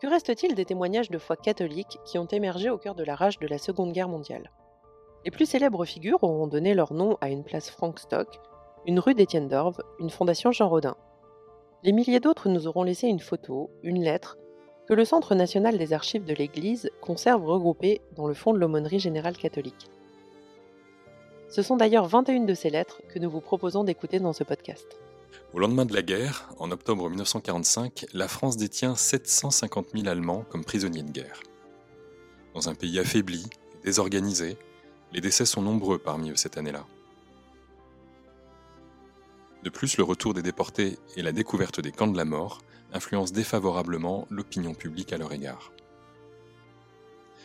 [0.00, 3.38] Que reste-t-il des témoignages de foi catholiques qui ont émergé au cœur de la rage
[3.38, 4.50] de la Seconde Guerre mondiale?
[5.26, 8.40] Les plus célèbres figures auront donné leur nom à une place Frank Stock,
[8.86, 10.96] une rue d'Étienne d'Orve, une fondation Jean Rodin.
[11.82, 14.38] Les milliers d'autres nous auront laissé une photo, une lettre,
[14.88, 19.00] que le Centre national des archives de l'Église conserve regroupées dans le fond de l'aumônerie
[19.00, 19.90] générale catholique.
[21.50, 24.98] Ce sont d'ailleurs 21 de ces lettres que nous vous proposons d'écouter dans ce podcast.
[25.52, 30.64] Au lendemain de la guerre, en octobre 1945, la France détient 750 000 Allemands comme
[30.64, 31.40] prisonniers de guerre.
[32.54, 33.48] Dans un pays affaibli
[33.84, 34.56] désorganisé,
[35.12, 36.86] les décès sont nombreux parmi eux cette année-là.
[39.62, 43.34] De plus, le retour des déportés et la découverte des camps de la mort influencent
[43.34, 45.72] défavorablement l'opinion publique à leur égard.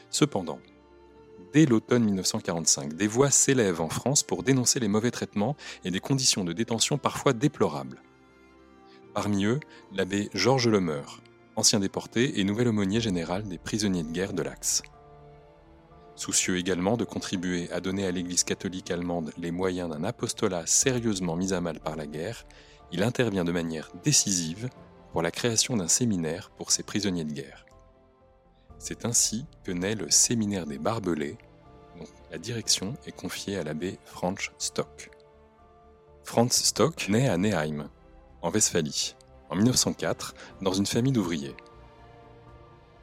[0.10, 0.60] Cependant,
[1.54, 6.00] dès l'automne 1945, des voix s'élèvent en France pour dénoncer les mauvais traitements et des
[6.00, 8.02] conditions de détention parfois déplorables.
[9.14, 9.60] Parmi eux,
[9.94, 11.22] l'abbé Georges Lemeur,
[11.56, 14.84] ancien déporté et nouvel aumônier général des prisonniers de guerre de l'Axe.
[16.16, 21.36] Soucieux également de contribuer à donner à l'Église catholique allemande les moyens d'un apostolat sérieusement
[21.36, 22.46] mis à mal par la guerre,
[22.92, 24.70] il intervient de manière décisive
[25.12, 27.66] pour la création d'un séminaire pour ces prisonniers de guerre.
[28.88, 31.40] C'est ainsi que naît le séminaire des Barbelés,
[31.98, 35.10] dont la direction est confiée à l'abbé Franz Stock.
[36.24, 37.90] Franz Stock naît à Neheim,
[38.44, 39.16] en Westphalie,
[39.50, 41.56] en 1904, dans une famille d'ouvriers.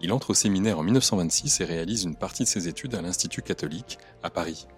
[0.00, 3.42] Il entre au séminaire en 1926 et réalise une partie de ses études à l'Institut
[3.42, 4.68] catholique, à Paris.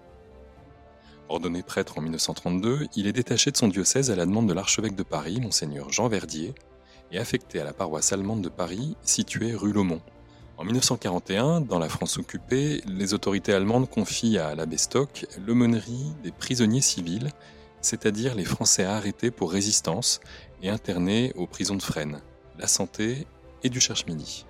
[1.29, 4.97] Ordonné prêtre en 1932, il est détaché de son diocèse à la demande de l'archevêque
[4.97, 6.55] de Paris, monseigneur Jean Verdier,
[7.13, 10.01] et affecté à la paroisse allemande de Paris, située rue Laumont,
[10.57, 16.31] en 1941, dans la France occupée, les autorités allemandes confient à l'abbé Stock l'aumônerie des
[16.31, 17.31] prisonniers civils,
[17.81, 20.21] c'est-à-dire les Français arrêtés pour résistance
[20.63, 22.21] et internés aux prisons de Fresnes,
[22.57, 23.27] la Santé
[23.65, 24.47] et du Cherche-Midi.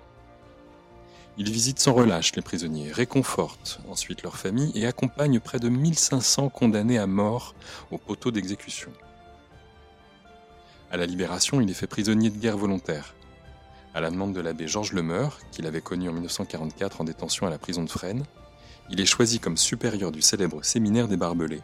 [1.37, 6.49] Il visite sans relâche les prisonniers, réconforte ensuite leurs familles et accompagne près de 1500
[6.49, 7.55] condamnés à mort
[7.89, 8.91] au poteau d'exécution.
[10.91, 13.14] À la libération, il est fait prisonnier de guerre volontaire
[13.95, 17.49] à la demande de l'abbé Georges Lemeur, qu'il avait connu en 1944 en détention à
[17.49, 18.25] la prison de Fresnes,
[18.89, 21.61] il est choisi comme supérieur du célèbre séminaire des Barbelés.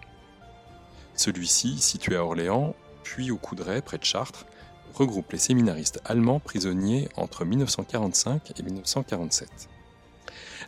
[1.14, 4.46] Celui-ci, situé à Orléans, puis au Coudray, près de Chartres,
[4.94, 9.50] regroupe les séminaristes allemands prisonniers entre 1945 et 1947.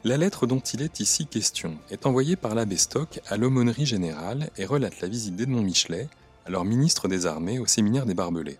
[0.04, 4.50] La lettre dont il est ici question est envoyée par l'abbé Stock à l'aumônerie générale
[4.58, 6.10] et relate la visite d'Edmond Michelet,
[6.46, 8.60] alors ministre des Armées, au séminaire des Barbelés.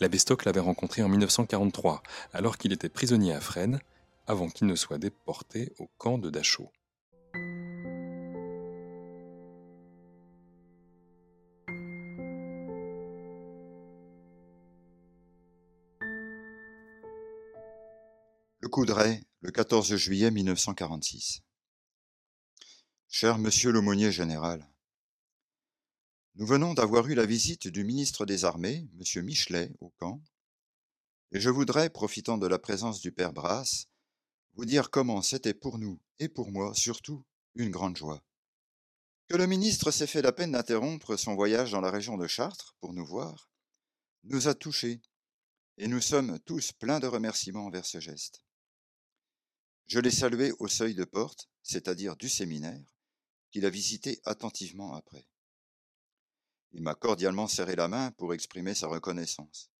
[0.00, 2.02] L'abbé Stock l'avait rencontré en 1943,
[2.32, 3.80] alors qu'il était prisonnier à Fresnes,
[4.26, 6.70] avant qu'il ne soit déporté au camp de Dachau.
[18.60, 21.42] Le Coudray, le 14 juillet 1946.
[23.08, 24.68] Cher monsieur l'aumônier général,
[26.36, 29.24] nous venons d'avoir eu la visite du ministre des Armées, M.
[29.24, 30.22] Michelet, au camp,
[31.32, 33.86] et je voudrais, profitant de la présence du père Brasse,
[34.52, 37.24] vous dire comment c'était pour nous, et pour moi surtout,
[37.54, 38.22] une grande joie.
[39.28, 42.76] Que le ministre s'est fait la peine d'interrompre son voyage dans la région de Chartres
[42.80, 43.50] pour nous voir,
[44.24, 45.00] nous a touchés,
[45.78, 48.44] et nous sommes tous pleins de remerciements envers ce geste.
[49.86, 52.94] Je l'ai salué au seuil de porte, c'est-à-dire du séminaire,
[53.50, 55.26] qu'il a visité attentivement après.
[56.76, 59.70] Il m'a cordialement serré la main pour exprimer sa reconnaissance.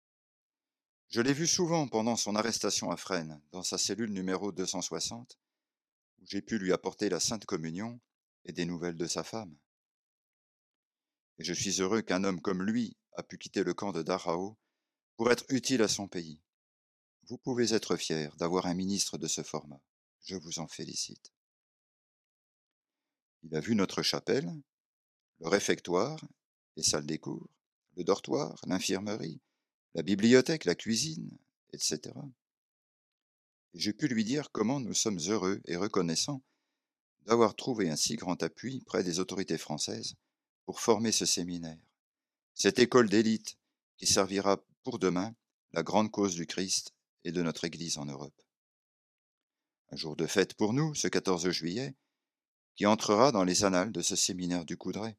[1.08, 5.38] Je l'ai vu souvent pendant son arrestation à Fresnes, dans sa cellule numéro 260,
[6.18, 8.00] où j'ai pu lui apporter la Sainte Communion
[8.46, 9.54] et des nouvelles de sa femme.
[11.38, 14.56] Et je suis heureux qu'un homme comme lui a pu quitter le camp de Dachau
[15.16, 16.40] pour être utile à son pays.
[17.24, 19.82] Vous pouvez être fier d'avoir un ministre de ce format.
[20.24, 21.30] Je vous en félicite.
[23.42, 24.50] Il a vu notre chapelle,
[25.40, 26.18] le réfectoire
[26.76, 27.48] les salles des cours,
[27.97, 29.41] le dortoir, l'infirmerie,
[29.94, 31.30] la bibliothèque, la cuisine,
[31.72, 32.00] etc.
[33.74, 36.42] Et j'ai pu lui dire comment nous sommes heureux et reconnaissants
[37.24, 40.15] d'avoir trouvé un si grand appui près des autorités françaises
[40.65, 41.78] pour former ce séminaire,
[42.54, 43.56] cette école d'élite
[43.97, 45.34] qui servira pour demain
[45.72, 48.41] la grande cause du Christ et de notre Église en Europe.
[49.91, 51.95] Un jour de fête pour nous, ce 14 juillet,
[52.74, 55.16] qui entrera dans les annales de ce séminaire du Coudray.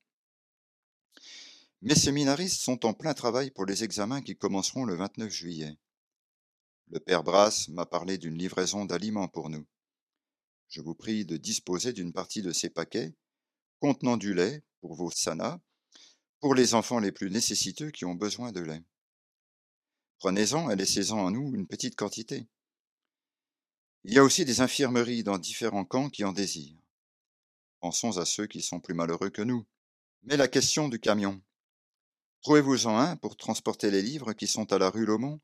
[1.81, 5.77] Mes séminaristes sont en plein travail pour les examens qui commenceront le 29 juillet.
[6.87, 9.67] Le père Brasse m'a parlé d'une livraison d'aliments pour nous.
[10.69, 13.13] Je vous prie de disposer d'une partie de ces paquets
[13.79, 15.59] contenant du lait pour vos sanas,
[16.39, 18.83] pour les enfants les plus nécessiteux qui ont besoin de lait.
[20.17, 22.47] Prenez-en et laissez-en à nous une petite quantité.
[24.03, 26.79] Il y a aussi des infirmeries dans différents camps qui en désirent.
[27.81, 29.67] Pensons à ceux qui sont plus malheureux que nous.
[30.23, 31.41] Mais la question du camion.
[32.41, 35.39] Trouvez-vous-en un pour transporter les livres qui sont à la rue Lomont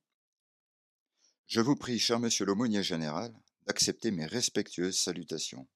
[1.47, 3.33] Je vous prie, cher monsieur l'aumônier général,
[3.67, 5.67] d'accepter mes respectueuses salutations.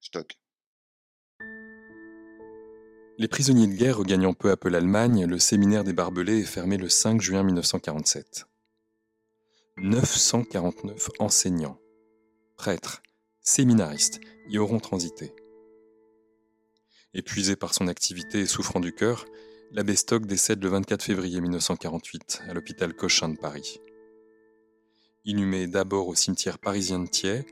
[0.00, 0.38] Stock.
[3.18, 6.76] Les prisonniers de guerre regagnant peu à peu l'Allemagne, le séminaire des Barbelés est fermé
[6.76, 8.46] le 5 juin 1947.
[9.78, 11.78] 949 enseignants,
[12.56, 13.02] prêtres,
[13.40, 15.34] séminaristes y auront transité.
[17.14, 19.24] Épuisé par son activité et souffrant du cœur,
[19.72, 23.80] l'abbé Stock décède le 24 février 1948 à l'hôpital Cochin de Paris.
[25.24, 27.44] Inhumé d'abord au cimetière parisien de Thiers,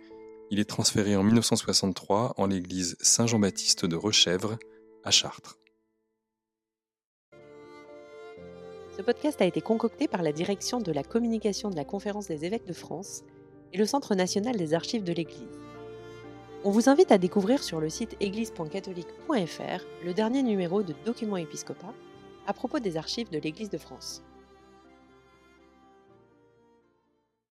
[0.51, 4.59] il est transféré en 1963 en l'église Saint-Jean-Baptiste de Rechèvre,
[5.03, 5.59] à Chartres.
[8.97, 12.45] Ce podcast a été concocté par la direction de la communication de la Conférence des
[12.45, 13.23] évêques de France
[13.73, 15.64] et le Centre national des archives de l'Église.
[16.67, 21.93] On vous invite à découvrir sur le site église.catholique.fr le dernier numéro de Documents Épiscopat
[22.47, 24.23] à propos des archives de l'Église de France.